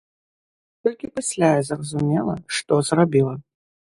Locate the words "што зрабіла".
2.59-3.37